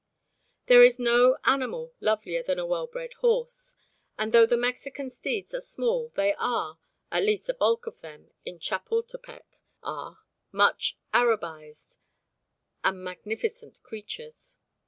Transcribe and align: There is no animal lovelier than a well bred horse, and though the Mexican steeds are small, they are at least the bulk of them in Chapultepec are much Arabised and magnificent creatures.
There 0.65 0.81
is 0.83 0.97
no 0.97 1.37
animal 1.43 1.93
lovelier 1.99 2.41
than 2.41 2.57
a 2.57 2.65
well 2.65 2.87
bred 2.87 3.13
horse, 3.21 3.75
and 4.17 4.33
though 4.33 4.47
the 4.47 4.57
Mexican 4.57 5.11
steeds 5.11 5.53
are 5.53 5.61
small, 5.61 6.11
they 6.15 6.33
are 6.39 6.79
at 7.11 7.21
least 7.21 7.45
the 7.45 7.53
bulk 7.53 7.85
of 7.85 8.01
them 8.01 8.31
in 8.43 8.57
Chapultepec 8.57 9.59
are 9.83 10.17
much 10.51 10.97
Arabised 11.13 11.97
and 12.83 13.03
magnificent 13.03 13.83
creatures. 13.83 14.55